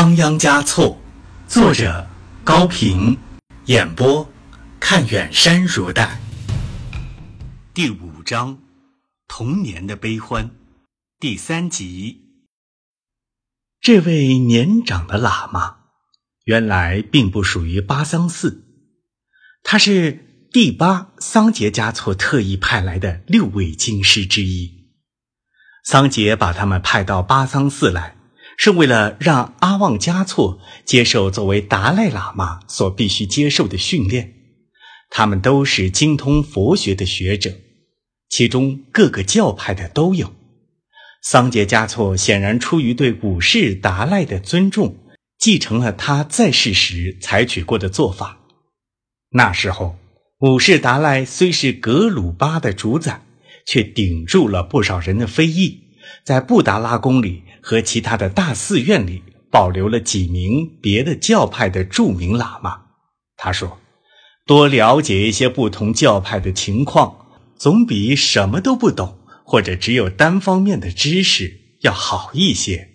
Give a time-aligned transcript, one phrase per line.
[0.00, 0.98] 仓央嘉措，
[1.46, 2.08] 作者
[2.42, 3.18] 高平，
[3.66, 4.26] 演播
[4.80, 6.18] 看远山如黛。
[7.74, 8.62] 第五章：
[9.28, 10.52] 童年的悲欢，
[11.18, 12.22] 第三集。
[13.78, 15.76] 这位年长的喇嘛，
[16.44, 18.64] 原来并不属于巴桑寺，
[19.62, 24.88] 他是第八桑杰嘉措特意派来的六位经师之一。
[25.84, 28.16] 桑杰把他们派到巴桑寺来，
[28.62, 34.34] 是为了让阿旺嘉措接受作为达赖喇嘛所必须接受的训练。
[35.08, 37.54] 他们都是精通佛学的学者，
[38.28, 40.30] 其中各个教派的都有。
[41.22, 44.94] 桑杰嘉措显然出于对五世达赖的尊重，
[45.38, 48.40] 继承了他在世时采取过的做法。
[49.30, 49.96] 那时候，
[50.40, 53.22] 五世达赖虽是格鲁巴的主宰。
[53.66, 55.82] 却顶住了不少人的非议，
[56.24, 62.86] 在布达拉宫里和其他的大寺院里保留了几名别的教派的著名喇嘛。
[63.36, 63.78] 他说
[64.46, 72.88] ：“多了解一些不同教派的情况，总比什么都不懂或者只有单方面的知识要好一些。”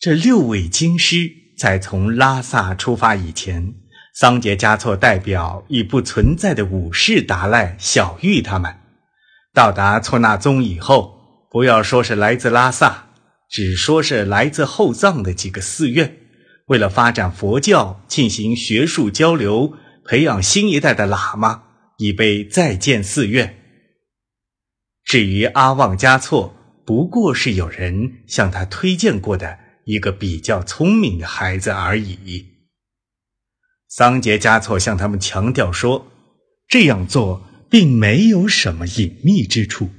[0.00, 3.74] 这六位经师在从拉萨出发以前。
[4.14, 8.76] 桑杰嘉措代表已不存在的武士达赖小玉他们，
[9.54, 11.21] 到达措那宗以后，
[11.52, 13.10] 不要说是来自拉萨，
[13.50, 16.16] 只说是来自后藏的几个寺院，
[16.68, 21.64] 为了发展佛教，进行学术交流，培养新一代的喇嘛，
[21.98, 23.58] 已被再建寺院。
[25.04, 32.46] 至于阿旺嘉措，不过是有人向他推荐过的一个比较聪明的孩子而已。
[33.88, 36.10] 桑杰嘉措向他们强调说
[36.66, 39.90] ：“这样做并没有什么隐秘之处，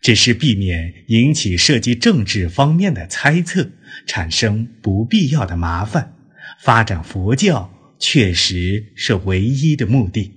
[0.00, 3.70] 只是避免引起涉及政治方面的猜测，
[4.06, 6.14] 产生不必要的麻烦。
[6.62, 10.32] 发展佛教确实是唯一的目的。”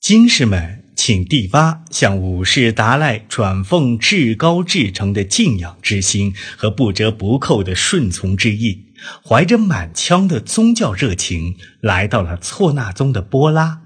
[0.00, 8.92] 经师们请第八向五世达赖转奉至高至诚的敬仰之心和不折不扣的顺从之意。
[9.24, 13.82] 怀着满腔的宗教热情，来到了错那宗的波拉。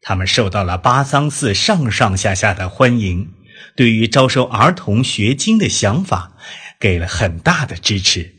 [0.00, 3.28] 他们受到了巴桑寺上上下下的欢迎，
[3.76, 6.36] 对于招收儿童学经的想法，
[6.78, 8.34] 给了很大的支持。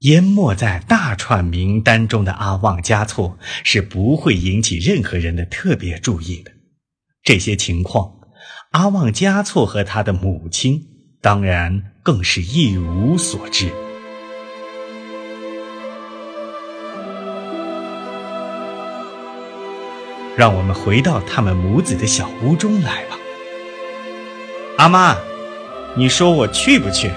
[0.00, 6.50] 淹没在大串名单中的阿旺嘉措是不会引起任何人的特别注意的。
[7.22, 8.14] 这些情况，
[8.72, 10.82] 阿旺嘉措和他的母亲
[11.20, 13.70] 当然更是一无所知。
[20.36, 23.18] 让我们回到他们母子的小屋中来吧。
[24.82, 25.16] 阿妈，
[25.94, 27.08] 你说我去不去？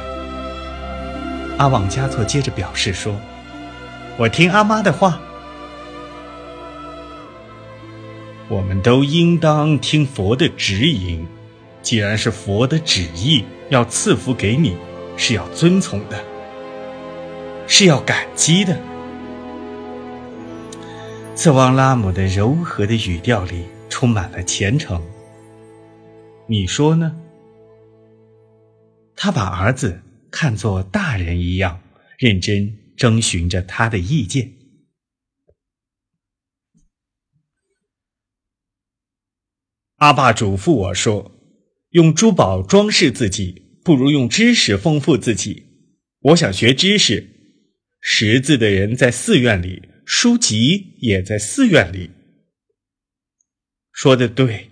[1.58, 3.16] 阿旺嘉措接着表示说
[4.20, 5.20] ：“我听阿妈的话。
[8.50, 11.26] 我们都应当听佛的指引。
[11.82, 14.78] 既然是佛的旨意要赐福给你，
[15.18, 16.24] 是要遵从的，
[17.66, 18.78] 是要感激的。”
[21.34, 25.02] 次旺拉姆的柔和的语调里充满了虔诚。
[26.46, 27.12] 你说呢？
[29.16, 31.82] 他把儿子看作大人一样，
[32.18, 34.54] 认真征询着他的意见。
[39.98, 41.32] 阿爸嘱咐我说
[41.92, 45.66] ：“用珠宝装饰自己，不如用知识丰富自己。”
[46.20, 47.30] 我想学知识，
[48.02, 49.90] 识字的人在寺院里。
[50.06, 52.12] 书籍也在寺院里。
[53.92, 54.70] 说的对，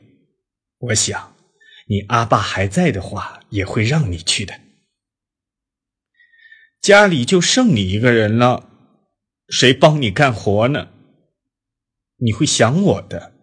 [0.78, 1.36] 我想，
[1.88, 4.60] 你阿爸还在的话，也会让你去的。
[6.82, 8.70] 家里就剩你一个人了，
[9.48, 10.90] 谁帮你干活呢？
[12.18, 13.34] 你会想我的，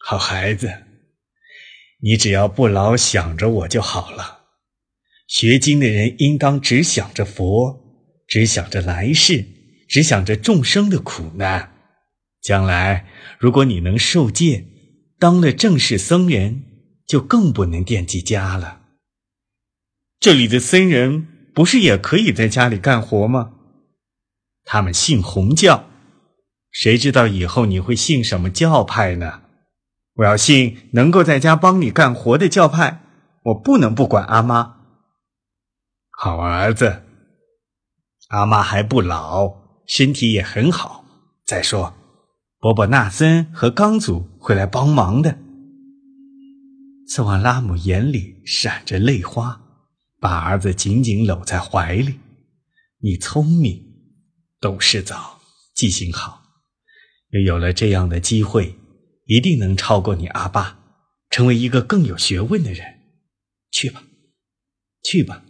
[0.00, 0.86] 好孩子，
[2.00, 4.46] 你只要不老想着我就好了。
[5.26, 9.44] 学经的人应当只想着佛，只想着来世。
[9.88, 11.72] 只想着众生的苦难，
[12.42, 13.08] 将来
[13.38, 14.66] 如果你能受戒，
[15.18, 16.62] 当了正式僧人，
[17.08, 18.82] 就更不能惦记家了。
[20.20, 23.54] 这里的僧人不是也可以在家里干活吗？
[24.64, 25.86] 他们信红教，
[26.70, 29.40] 谁知道以后你会信什么教派呢？
[30.16, 33.00] 我要信能够在家帮你干活的教派，
[33.44, 34.76] 我不能不管阿妈。
[36.10, 37.04] 好儿子，
[38.28, 39.66] 阿妈还不老。
[39.86, 41.06] 身体也很好。
[41.46, 41.94] 再说，
[42.58, 45.38] 伯伯纳森和刚祖会来帮忙的。
[47.10, 49.62] 斯瓦拉姆眼里闪着泪花，
[50.20, 52.20] 把儿子紧紧搂在怀里。
[52.98, 53.82] 你聪明，
[54.60, 55.40] 懂事早，
[55.74, 56.42] 记性好，
[57.30, 58.76] 又有了这样的机会，
[59.24, 60.78] 一定能超过你阿爸，
[61.30, 63.00] 成为一个更有学问的人。
[63.70, 64.02] 去吧，
[65.02, 65.42] 去吧。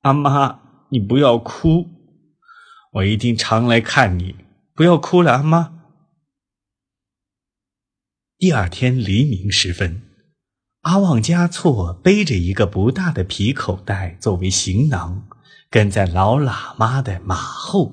[0.00, 1.88] 阿妈，你不要哭，
[2.92, 4.36] 我一定常来看你。
[4.74, 5.86] 不要哭了，阿妈。
[8.36, 10.02] 第二天黎明时分，
[10.88, 15.24] 阿旺加措背着一个不大的皮口袋作为行囊，
[15.68, 17.92] 跟在老喇嘛的马后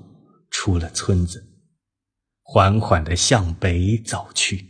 [0.49, 1.43] 出了村子，
[2.41, 4.67] 缓缓地向北走去。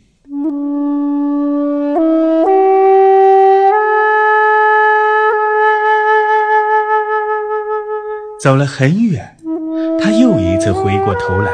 [8.40, 9.36] 走了很远，
[10.00, 11.52] 他又一次回过头来，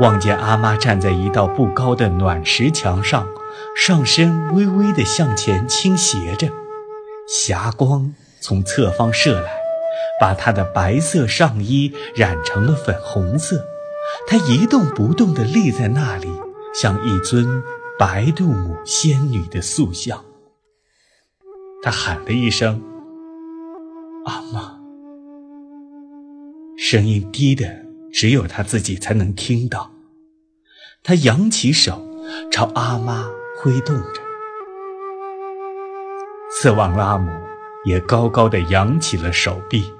[0.00, 3.28] 望见阿妈站在一道不高的暖石墙上。
[3.76, 6.48] 上身微微的向前倾斜着，
[7.28, 9.50] 霞光从侧方射来，
[10.18, 13.66] 把她的白色上衣染成了粉红色。
[14.26, 16.26] 她一动不动地立在那里，
[16.74, 17.62] 像一尊
[17.98, 20.24] 白度母仙女的塑像。
[21.82, 22.82] 他喊了一声
[24.24, 24.80] ：“阿妈。”
[26.78, 29.92] 声音低的只有他自己才能听到。
[31.02, 32.02] 他扬起手，
[32.50, 33.30] 朝阿妈。
[33.66, 34.20] 挥动着，
[36.52, 37.28] 次旺拉姆
[37.84, 39.92] 也高高的扬起了手臂。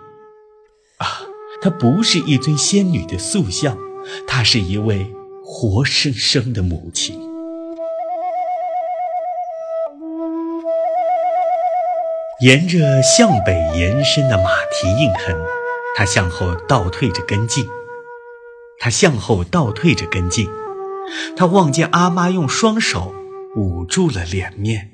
[0.98, 1.26] 啊，
[1.60, 3.76] 她不是一尊仙女的塑像，
[4.24, 5.12] 她是一位
[5.44, 7.20] 活生生的母亲。
[12.42, 15.36] 沿着向北延伸的马蹄印痕，
[15.96, 17.66] 他向后倒退着跟进。
[18.78, 20.48] 他向后倒退着跟进。
[21.36, 23.12] 他望见阿妈用双手。
[23.56, 24.90] 捂住了脸面，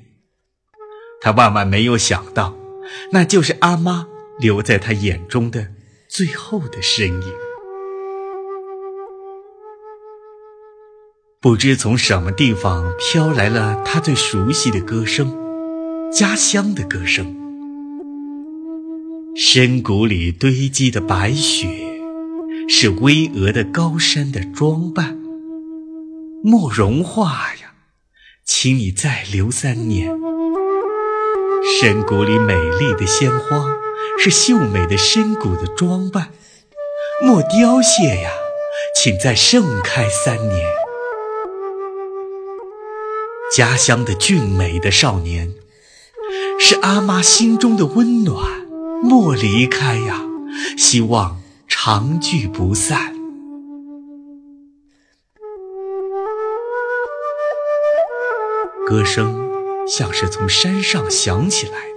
[1.21, 2.55] 他万万没有想到，
[3.11, 4.07] 那就是阿妈
[4.39, 5.67] 留在他眼中的
[6.07, 7.33] 最后的身影。
[11.41, 15.35] 不知从什么地方飘来了他最熟悉的歌声，
[16.09, 17.35] 家乡的歌声。
[19.35, 21.67] 深谷里堆积的白雪，
[22.69, 25.17] 是巍峨的高山的装扮。
[26.43, 27.62] 莫融化呀！
[28.45, 30.11] 请你再留三年。
[31.79, 33.73] 深谷里美丽的鲜花，
[34.21, 36.29] 是秀美的深谷的装扮。
[37.21, 38.29] 莫凋谢呀，
[38.95, 40.65] 请再盛开三年。
[43.55, 45.53] 家乡的俊美的少年，
[46.59, 48.67] 是阿妈心中的温暖。
[49.01, 50.21] 莫离开呀，
[50.77, 53.12] 希望长聚不散。
[58.93, 59.49] 歌声
[59.87, 61.95] 像是从山上响起来的，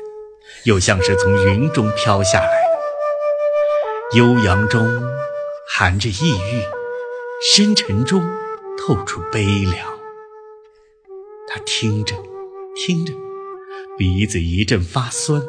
[0.65, 4.17] 又像是从云中飘下来的。
[4.17, 4.89] 悠扬中
[5.69, 6.63] 含着抑郁，
[7.53, 8.27] 深沉中
[8.79, 9.87] 透出悲凉。
[11.47, 12.17] 他听着，
[12.75, 13.13] 听着，
[13.99, 15.43] 鼻子一阵发酸。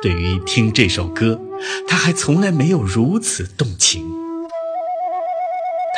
[0.00, 1.40] 对于听这首歌，
[1.88, 4.08] 他还从来没有如此动情。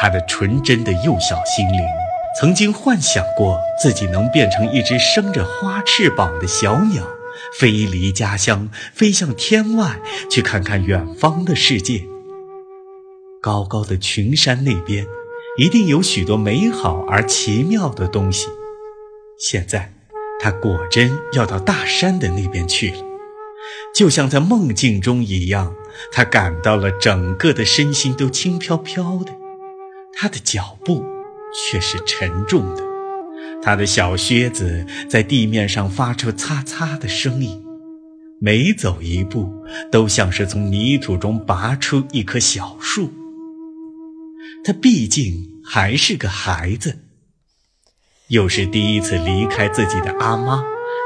[0.01, 1.81] 他的纯真的幼小心灵。
[2.39, 7.05] 曾经幻想过自己能变成一只生着花翅膀的小鸟，
[7.59, 10.01] 飞离家乡，飞向天外，
[10.31, 12.05] 去看看远方的世界。
[13.43, 15.07] 高高的群山那边，
[15.59, 18.47] 一定有许多美好而奇妙的东西。
[19.39, 19.93] 现在，
[20.41, 23.03] 他果真要到大山的那边去了，
[23.95, 25.75] 就像在梦境中一样。
[26.13, 29.33] 他感到了整个的身心都轻飘飘的，
[30.15, 31.05] 他的脚步。
[31.53, 32.83] 却是沉重的，
[33.63, 37.63] 他的小靴子在地面上发出擦擦的声音，
[38.41, 39.53] 每走一步
[39.91, 43.13] 都像是从泥土中拔出一棵小树。
[44.65, 46.99] 他毕竟还是个孩子，
[48.29, 50.63] 又是第一次离开自己的阿妈、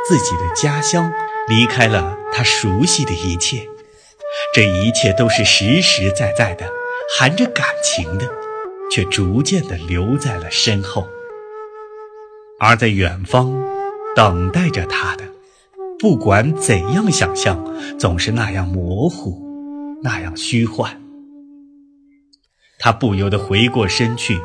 [0.09, 1.13] 自己的家乡，
[1.49, 3.67] 离开了他熟悉的一切，
[4.55, 6.69] 这一切都是实实在在的，
[7.17, 8.44] 含着感情的。
[8.95, 11.09] 却逐渐地留在了身后，
[12.61, 13.53] 而在远方
[14.15, 15.25] 等待着他的，
[15.99, 17.61] 不管怎样想象，
[17.99, 19.43] 总是那样模糊，
[20.01, 21.03] 那样虚幻。
[22.79, 24.39] 他不由得回过身去，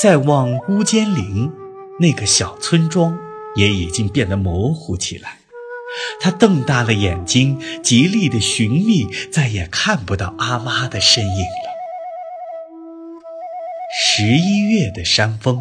[0.00, 1.52] 再望乌尖岭，
[1.98, 3.18] 那个小村庄
[3.56, 5.40] 也已经变得模糊起来。
[6.20, 11.67] 他瞪大了眼睛，极力的寻觅，再也看不到阿妈的身影了。
[14.20, 15.60] 十一月的山风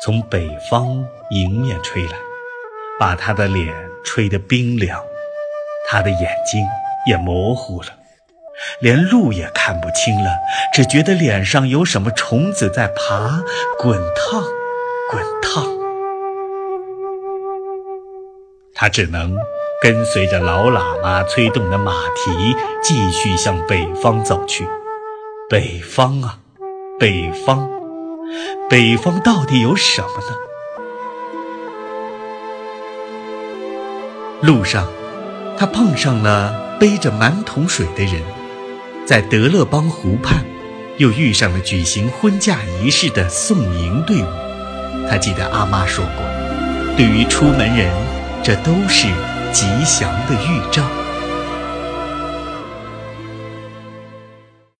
[0.00, 2.12] 从北方迎面吹来，
[2.98, 4.98] 把他的脸吹得冰凉，
[5.90, 6.64] 他的眼睛
[7.06, 7.88] 也模糊了，
[8.80, 10.30] 连路也看不清了，
[10.72, 13.44] 只觉得脸上有什么虫子在爬，
[13.78, 14.42] 滚烫，
[15.10, 15.66] 滚烫。
[18.72, 19.36] 他只能
[19.82, 24.66] 跟随着老喇嘛催动的马蹄，继续向北方走去。
[25.50, 26.38] 北方啊，
[26.98, 27.68] 北方，
[28.68, 30.36] 北方到底有什么呢？
[34.42, 34.86] 路上，
[35.58, 38.22] 他碰上了背着满桶水的人，
[39.06, 40.44] 在德勒邦湖畔，
[40.98, 44.26] 又遇上了举行婚嫁仪式的送迎队伍。
[45.10, 46.24] 他记得阿妈说过，
[46.96, 47.90] 对于出门人，
[48.42, 49.06] 这都是
[49.52, 50.82] 吉祥的预兆。